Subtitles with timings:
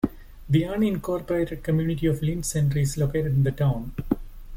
[0.49, 3.93] The unincorporated community of Lind Center is located in the town.